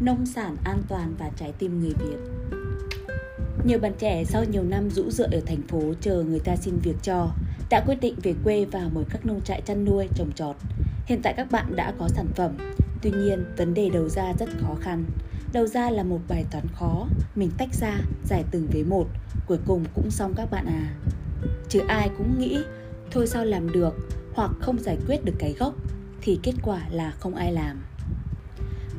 nông 0.00 0.26
sản 0.26 0.56
an 0.64 0.82
toàn 0.88 1.14
và 1.18 1.30
trái 1.36 1.52
tim 1.58 1.80
người 1.80 1.92
Việt. 1.98 2.16
Nhiều 3.64 3.78
bạn 3.78 3.92
trẻ 3.98 4.24
sau 4.24 4.44
nhiều 4.44 4.62
năm 4.62 4.90
rũ 4.90 5.10
rượi 5.10 5.28
ở 5.32 5.40
thành 5.46 5.62
phố 5.68 5.82
chờ 6.00 6.22
người 6.22 6.38
ta 6.38 6.56
xin 6.56 6.74
việc 6.82 6.96
cho, 7.02 7.30
đã 7.70 7.84
quyết 7.86 8.00
định 8.00 8.14
về 8.22 8.34
quê 8.44 8.64
và 8.64 8.88
mở 8.92 9.02
các 9.10 9.26
nông 9.26 9.40
trại 9.44 9.60
chăn 9.60 9.84
nuôi, 9.84 10.08
trồng 10.14 10.32
trọt. 10.32 10.56
Hiện 11.06 11.20
tại 11.22 11.34
các 11.36 11.50
bạn 11.50 11.76
đã 11.76 11.92
có 11.98 12.08
sản 12.08 12.26
phẩm, 12.36 12.56
tuy 13.02 13.10
nhiên 13.10 13.44
vấn 13.56 13.74
đề 13.74 13.90
đầu 13.90 14.08
ra 14.08 14.32
rất 14.38 14.48
khó 14.60 14.74
khăn. 14.80 15.04
Đầu 15.52 15.66
ra 15.66 15.90
là 15.90 16.02
một 16.02 16.20
bài 16.28 16.44
toán 16.50 16.66
khó, 16.74 17.06
mình 17.34 17.50
tách 17.58 17.74
ra, 17.74 18.00
giải 18.24 18.44
từng 18.50 18.66
vế 18.72 18.82
một, 18.82 19.06
cuối 19.46 19.58
cùng 19.66 19.84
cũng 19.94 20.10
xong 20.10 20.34
các 20.36 20.50
bạn 20.50 20.66
à. 20.66 20.94
Chứ 21.68 21.80
ai 21.88 22.10
cũng 22.18 22.38
nghĩ, 22.38 22.58
thôi 23.10 23.26
sao 23.26 23.44
làm 23.44 23.72
được, 23.72 23.96
hoặc 24.34 24.50
không 24.60 24.78
giải 24.78 24.98
quyết 25.06 25.24
được 25.24 25.34
cái 25.38 25.54
gốc, 25.58 25.74
thì 26.22 26.40
kết 26.42 26.54
quả 26.62 26.80
là 26.90 27.10
không 27.10 27.34
ai 27.34 27.52
làm. 27.52 27.82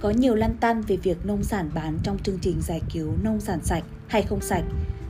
Có 0.02 0.10
nhiều 0.10 0.36
lăn 0.36 0.58
tăn 0.58 0.82
về 0.82 0.98
việc 0.98 1.26
nông 1.26 1.44
sản 1.44 1.70
bán 1.74 1.98
trong 2.04 2.20
chương 2.20 2.40
trình 2.42 2.62
giải 2.62 2.82
cứu 2.94 3.14
nông 3.24 3.40
sản 3.40 3.60
sạch 3.64 3.84
hay 4.08 4.22
không 4.22 4.42
sạch. 4.42 4.64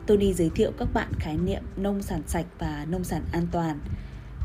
Tony 0.07 0.33
giới 0.33 0.49
thiệu 0.49 0.71
các 0.77 0.93
bạn 0.93 1.07
khái 1.19 1.37
niệm 1.37 1.61
nông 1.77 2.01
sản 2.01 2.21
sạch 2.27 2.45
và 2.59 2.85
nông 2.89 3.03
sản 3.03 3.23
an 3.31 3.47
toàn. 3.51 3.79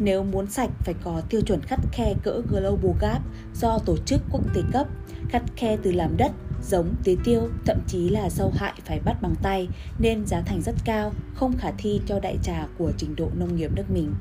Nếu 0.01 0.25
muốn 0.25 0.47
sạch 0.47 0.71
phải 0.79 0.95
có 1.05 1.23
tiêu 1.29 1.41
chuẩn 1.41 1.61
khắt 1.63 1.81
khe 1.93 2.15
cỡ 2.23 2.43
Global 2.51 2.97
Gap 3.01 3.23
do 3.55 3.79
tổ 3.79 3.97
chức 3.97 4.21
quốc 4.31 4.55
tế 4.55 4.61
cấp, 4.73 4.87
khắt 5.29 5.43
khe 5.57 5.77
từ 5.83 5.93
làm 5.93 6.17
đất, 6.17 6.33
giống, 6.65 6.95
tưới 7.05 7.17
tiêu, 7.25 7.49
thậm 7.67 7.79
chí 7.87 8.09
là 8.09 8.29
sâu 8.31 8.53
hại 8.57 8.73
phải 8.85 9.01
bắt 9.01 9.23
bằng 9.23 9.35
tay 9.43 9.69
nên 9.99 10.27
giá 10.27 10.41
thành 10.41 10.63
rất 10.63 10.75
cao, 10.85 11.13
không 11.35 11.57
khả 11.59 11.71
thi 11.79 12.01
cho 12.07 12.21
đại 12.21 12.39
trà 12.43 12.67
của 12.79 12.93
trình 12.97 13.17
độ 13.17 13.31
nông 13.35 13.57
nghiệp 13.57 13.71
nước 13.75 13.91
mình. 13.91 14.15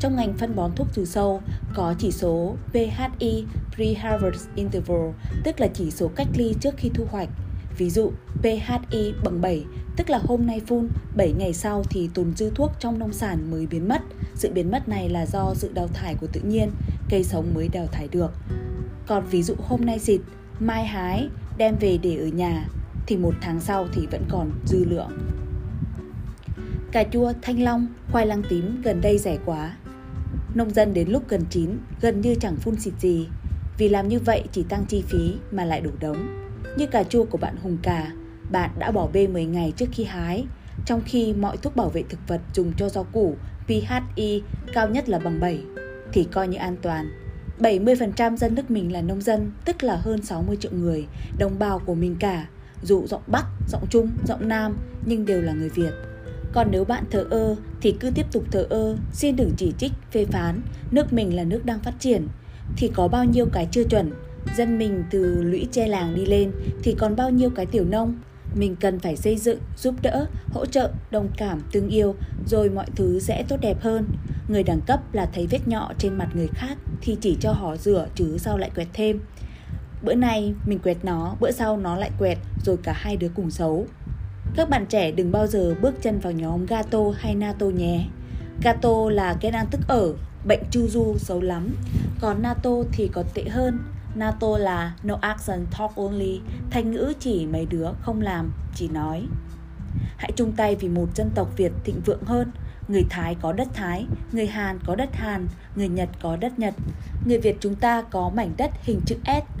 Trong 0.00 0.16
ngành 0.16 0.34
phân 0.34 0.56
bón 0.56 0.70
thuốc 0.76 0.86
trừ 0.92 1.04
sâu 1.04 1.42
có 1.74 1.94
chỉ 1.98 2.10
số 2.10 2.56
PHI 2.72 3.44
Pre-Harvest 3.76 4.46
Interval, 4.54 5.10
tức 5.44 5.60
là 5.60 5.68
chỉ 5.74 5.90
số 5.90 6.08
cách 6.08 6.28
ly 6.36 6.54
trước 6.60 6.74
khi 6.76 6.90
thu 6.94 7.04
hoạch. 7.10 7.28
Ví 7.78 7.90
dụ 7.90 8.10
PHI 8.42 9.12
bằng 9.24 9.40
7, 9.40 9.64
tức 9.96 10.10
là 10.10 10.20
hôm 10.24 10.46
nay 10.46 10.60
phun, 10.66 10.88
7 11.16 11.32
ngày 11.38 11.52
sau 11.52 11.82
thì 11.90 12.10
tồn 12.14 12.36
dư 12.36 12.50
thuốc 12.50 12.72
trong 12.80 12.98
nông 12.98 13.12
sản 13.12 13.50
mới 13.50 13.66
biến 13.66 13.88
mất. 13.88 14.02
Sự 14.34 14.52
biến 14.52 14.70
mất 14.70 14.88
này 14.88 15.08
là 15.08 15.26
do 15.26 15.54
sự 15.54 15.70
đào 15.74 15.88
thải 15.88 16.14
của 16.14 16.26
tự 16.26 16.40
nhiên, 16.40 16.70
cây 17.10 17.24
sống 17.24 17.54
mới 17.54 17.68
đào 17.68 17.86
thải 17.86 18.08
được. 18.08 18.30
Còn 19.06 19.26
ví 19.30 19.42
dụ 19.42 19.54
hôm 19.58 19.80
nay 19.84 19.98
xịt, 19.98 20.20
mai 20.60 20.84
hái, 20.84 21.28
đem 21.56 21.76
về 21.80 21.98
để 22.02 22.16
ở 22.16 22.26
nhà, 22.26 22.68
thì 23.06 23.16
một 23.16 23.34
tháng 23.40 23.60
sau 23.60 23.86
thì 23.92 24.06
vẫn 24.06 24.24
còn 24.28 24.50
dư 24.66 24.84
lượng. 24.84 25.10
Cà 26.92 27.04
chua, 27.12 27.32
thanh 27.42 27.62
long, 27.62 27.86
khoai 28.12 28.26
lang 28.26 28.42
tím 28.48 28.82
gần 28.82 29.00
đây 29.00 29.18
rẻ 29.18 29.38
quá. 29.44 29.76
Nông 30.58 30.70
dân 30.70 30.94
đến 30.94 31.08
lúc 31.08 31.28
gần 31.28 31.44
chín 31.50 31.78
gần 32.00 32.20
như 32.20 32.34
chẳng 32.40 32.56
phun 32.56 32.80
xịt 32.80 32.94
gì, 32.98 33.28
vì 33.78 33.88
làm 33.88 34.08
như 34.08 34.18
vậy 34.18 34.44
chỉ 34.52 34.62
tăng 34.62 34.84
chi 34.88 35.02
phí 35.06 35.34
mà 35.50 35.64
lại 35.64 35.80
đổ 35.80 35.90
đống. 36.00 36.26
Như 36.76 36.86
cà 36.86 37.02
chua 37.02 37.24
của 37.24 37.38
bạn 37.38 37.56
Hùng 37.62 37.78
Cà, 37.82 38.12
bạn 38.50 38.70
đã 38.78 38.90
bỏ 38.90 39.08
bê 39.12 39.26
10 39.26 39.44
ngày 39.44 39.72
trước 39.76 39.86
khi 39.92 40.04
hái, 40.04 40.46
trong 40.86 41.00
khi 41.06 41.32
mọi 41.32 41.56
thuốc 41.56 41.76
bảo 41.76 41.88
vệ 41.88 42.02
thực 42.08 42.20
vật 42.28 42.40
dùng 42.54 42.72
cho 42.76 42.88
rau 42.88 43.04
củ 43.04 43.36
PHI 43.66 44.42
cao 44.72 44.88
nhất 44.88 45.08
là 45.08 45.18
bằng 45.18 45.40
7 45.40 45.60
thì 46.12 46.24
coi 46.24 46.48
như 46.48 46.58
an 46.58 46.76
toàn. 46.82 47.10
70% 47.58 48.36
dân 48.36 48.54
nước 48.54 48.70
mình 48.70 48.92
là 48.92 49.02
nông 49.02 49.20
dân, 49.20 49.52
tức 49.64 49.82
là 49.82 49.96
hơn 49.96 50.22
60 50.22 50.56
triệu 50.60 50.72
người, 50.72 51.06
đồng 51.38 51.58
bào 51.58 51.78
của 51.78 51.94
mình 51.94 52.16
cả, 52.20 52.46
dù 52.82 53.06
giọng 53.06 53.22
Bắc, 53.26 53.44
giọng 53.68 53.86
Trung, 53.90 54.10
giọng 54.26 54.48
Nam 54.48 54.76
nhưng 55.06 55.26
đều 55.26 55.42
là 55.42 55.52
người 55.52 55.68
Việt. 55.68 55.92
Còn 56.52 56.68
nếu 56.70 56.84
bạn 56.84 57.04
thờ 57.10 57.26
ơ 57.30 57.56
thì 57.80 57.94
cứ 58.00 58.10
tiếp 58.10 58.26
tục 58.32 58.44
thờ 58.50 58.66
ơ, 58.70 58.96
xin 59.12 59.36
đừng 59.36 59.52
chỉ 59.56 59.72
trích, 59.78 59.92
phê 60.10 60.24
phán, 60.24 60.60
nước 60.90 61.12
mình 61.12 61.36
là 61.36 61.44
nước 61.44 61.64
đang 61.64 61.80
phát 61.80 61.94
triển. 62.00 62.28
Thì 62.76 62.90
có 62.94 63.08
bao 63.08 63.24
nhiêu 63.24 63.46
cái 63.52 63.68
chưa 63.70 63.84
chuẩn, 63.84 64.10
dân 64.56 64.78
mình 64.78 65.04
từ 65.10 65.42
lũy 65.42 65.66
che 65.72 65.88
làng 65.88 66.14
đi 66.14 66.26
lên 66.26 66.52
thì 66.82 66.94
còn 66.98 67.16
bao 67.16 67.30
nhiêu 67.30 67.50
cái 67.50 67.66
tiểu 67.66 67.84
nông. 67.84 68.18
Mình 68.54 68.76
cần 68.76 68.98
phải 68.98 69.16
xây 69.16 69.36
dựng, 69.36 69.58
giúp 69.76 69.94
đỡ, 70.02 70.26
hỗ 70.52 70.66
trợ, 70.66 70.90
đồng 71.10 71.28
cảm, 71.36 71.62
tương 71.72 71.88
yêu, 71.88 72.14
rồi 72.46 72.70
mọi 72.70 72.86
thứ 72.96 73.20
sẽ 73.20 73.44
tốt 73.48 73.56
đẹp 73.60 73.80
hơn. 73.80 74.04
Người 74.48 74.62
đẳng 74.62 74.80
cấp 74.80 75.14
là 75.14 75.26
thấy 75.34 75.46
vết 75.46 75.68
nhọ 75.68 75.92
trên 75.98 76.18
mặt 76.18 76.28
người 76.34 76.48
khác 76.54 76.78
thì 77.00 77.16
chỉ 77.20 77.36
cho 77.40 77.52
họ 77.52 77.76
rửa 77.76 78.06
chứ 78.14 78.38
sao 78.38 78.58
lại 78.58 78.70
quẹt 78.74 78.88
thêm. 78.92 79.20
Bữa 80.02 80.14
nay 80.14 80.54
mình 80.66 80.78
quẹt 80.78 80.96
nó, 81.02 81.36
bữa 81.40 81.50
sau 81.50 81.76
nó 81.76 81.96
lại 81.96 82.10
quẹt, 82.18 82.38
rồi 82.64 82.76
cả 82.82 82.92
hai 82.92 83.16
đứa 83.16 83.28
cùng 83.34 83.50
xấu. 83.50 83.86
Các 84.56 84.70
bạn 84.70 84.86
trẻ 84.86 85.10
đừng 85.10 85.32
bao 85.32 85.46
giờ 85.46 85.74
bước 85.80 86.02
chân 86.02 86.18
vào 86.18 86.32
nhóm 86.32 86.66
Gato 86.66 86.98
hay 87.16 87.34
NATO 87.34 87.66
nhé. 87.66 88.06
Gato 88.62 89.10
là 89.10 89.36
cái 89.40 89.50
đang 89.50 89.66
tức 89.70 89.80
ở, 89.88 90.14
bệnh 90.44 90.62
chu 90.70 90.88
du 90.88 91.14
xấu 91.18 91.40
lắm. 91.40 91.74
Còn 92.20 92.42
NATO 92.42 92.70
thì 92.92 93.08
còn 93.12 93.26
tệ 93.34 93.44
hơn. 93.44 93.78
NATO 94.14 94.58
là 94.58 94.94
no 95.02 95.18
action 95.20 95.66
talk 95.78 95.96
only, 95.96 96.40
thành 96.70 96.90
ngữ 96.90 97.12
chỉ 97.20 97.46
mấy 97.46 97.66
đứa 97.66 97.88
không 98.00 98.20
làm, 98.20 98.52
chỉ 98.74 98.88
nói. 98.88 99.26
Hãy 100.16 100.32
chung 100.36 100.52
tay 100.52 100.76
vì 100.76 100.88
một 100.88 101.06
dân 101.14 101.30
tộc 101.34 101.56
Việt 101.56 101.72
thịnh 101.84 102.00
vượng 102.04 102.22
hơn. 102.24 102.50
Người 102.88 103.04
Thái 103.10 103.36
có 103.42 103.52
đất 103.52 103.68
Thái, 103.74 104.06
người 104.32 104.46
Hàn 104.46 104.78
có 104.86 104.94
đất 104.94 105.14
Hàn, 105.14 105.48
người 105.76 105.88
Nhật 105.88 106.08
có 106.22 106.36
đất 106.36 106.58
Nhật. 106.58 106.74
Người 107.26 107.38
Việt 107.38 107.56
chúng 107.60 107.74
ta 107.74 108.02
có 108.02 108.30
mảnh 108.34 108.52
đất 108.56 108.70
hình 108.82 109.00
chữ 109.06 109.16
S. 109.24 109.60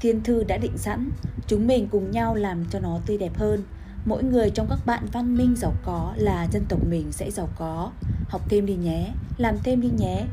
Thiên 0.00 0.22
thư 0.22 0.44
đã 0.44 0.56
định 0.58 0.78
sẵn, 0.78 1.10
chúng 1.46 1.66
mình 1.66 1.88
cùng 1.90 2.10
nhau 2.10 2.34
làm 2.34 2.64
cho 2.70 2.80
nó 2.80 2.98
tươi 3.06 3.18
đẹp 3.18 3.36
hơn 3.36 3.62
mỗi 4.04 4.24
người 4.24 4.50
trong 4.50 4.66
các 4.70 4.78
bạn 4.86 5.06
văn 5.12 5.36
minh 5.36 5.54
giàu 5.56 5.72
có 5.84 6.12
là 6.16 6.48
dân 6.52 6.64
tộc 6.68 6.86
mình 6.88 7.12
sẽ 7.12 7.30
giàu 7.30 7.48
có. 7.56 7.90
Học 8.28 8.40
thêm 8.48 8.66
đi 8.66 8.74
nhé, 8.74 9.12
làm 9.36 9.56
thêm 9.64 9.80
đi 9.80 9.90
nhé. 9.98 10.26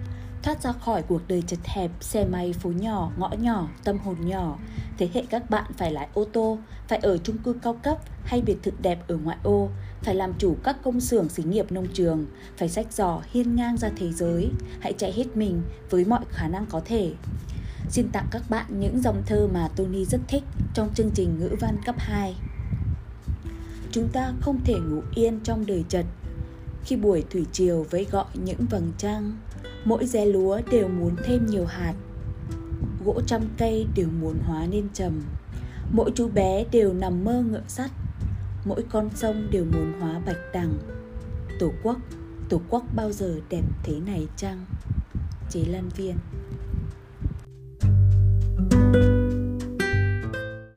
Thoát 0.44 0.62
ra 0.62 0.72
khỏi 0.72 1.02
cuộc 1.02 1.22
đời 1.28 1.44
chật 1.48 1.59
hẹp, 1.66 1.92
xe 2.00 2.26
máy, 2.26 2.54
phố 2.54 2.72
nhỏ, 2.72 3.12
ngõ 3.18 3.30
nhỏ, 3.40 3.70
tâm 3.84 3.98
hồn 3.98 4.16
nhỏ. 4.20 4.59
Thế 4.98 5.09
hệ 5.14 5.24
các 5.30 5.50
bạn 5.50 5.72
phải 5.78 5.92
lái 5.92 6.08
ô 6.14 6.26
tô, 6.34 6.58
phải 6.88 7.00
ở 7.00 7.18
chung 7.18 7.38
cư 7.38 7.54
cao 7.54 7.74
cấp 7.84 7.98
hay 8.24 8.42
biệt 8.42 8.64
thự 8.64 8.72
đẹp 8.82 9.08
ở 9.08 9.18
ngoại 9.18 9.38
ô. 9.44 9.70
Phải 10.03 10.16
làm 10.16 10.34
chủ 10.38 10.58
các 10.64 10.78
công 10.84 11.00
xưởng 11.00 11.30
xí 11.30 11.44
nghiệp 11.44 11.72
nông 11.72 11.88
trường. 11.94 12.26
Phải 12.58 12.70
sách 12.70 12.94
giỏ 12.94 13.22
hiên 13.32 13.56
ngang 13.56 13.78
ra 13.78 13.90
thế 13.98 14.12
giới. 14.12 14.50
Hãy 14.80 14.94
chạy 14.94 15.14
hết 15.14 15.38
mình 15.38 15.62
với 15.90 16.06
mọi 16.06 16.22
khả 16.30 16.48
năng 16.48 16.66
có 16.66 16.82
thể. 16.86 17.12
Xin 17.90 18.09
tặng 18.12 18.28
các 18.32 18.50
bạn 18.50 18.66
những 18.80 19.02
dòng 19.02 19.24
thơ 19.26 19.48
mà 19.53 19.68
Tony 19.76 20.06
rất 20.06 20.22
thích 20.28 20.44
trong 20.74 20.94
chương 20.94 21.12
trình 21.14 21.40
ngữ 21.40 21.56
văn 21.59 21.78
cấp 21.86 21.96
2 21.98 22.36
chúng 23.91 24.07
ta 24.07 24.34
không 24.41 24.59
thể 24.66 24.74
ngủ 24.74 25.02
yên 25.16 25.40
trong 25.44 25.66
đời 25.66 25.84
chật. 25.90 26.06
Khi 26.84 26.96
buổi 26.96 27.24
thủy 27.29 27.46
triều 27.52 27.85
vẫy 27.90 28.07
gọi 28.12 28.25
những 28.34 28.66
vầng 28.69 28.91
trăng, 28.97 29.38
mỗi 29.85 30.06
ré 30.06 30.25
lúa 30.25 30.62
đều 30.72 30.88
muốn 30.88 31.16
thêm 31.24 31.46
nhiều 31.46 31.66
hạt. 31.66 31.94
Gỗ 33.06 33.22
trăm 33.28 33.41
cây 33.57 33.88
đều 33.96 34.07
muốn 34.22 34.38
hóa 34.46 34.68
nên 34.72 34.90
trầm. 34.94 35.22
Mỗi 35.91 36.12
chú 36.16 36.28
bé 36.28 36.66
đều 36.72 36.94
nằm 36.94 37.24
mơ 37.24 37.44
ngựa 37.52 37.63
sắt. 37.68 37.91
Mỗi 38.66 38.84
con 38.90 39.09
sông 39.16 39.47
đều 39.52 39.66
muốn 39.66 39.94
hóa 40.00 40.22
bạch 40.25 40.40
đằng. 40.53 40.73
Tổ 41.59 41.72
quốc 41.84 41.97
tổ 42.50 42.62
quốc 42.69 42.84
bao 42.96 43.12
giờ 43.12 43.40
đẹp 43.50 43.63
thế 43.84 44.00
này 44.06 44.28
chăng? 44.38 44.66
Chế 45.50 45.63
lan 45.68 45.90
viên. 45.96 46.16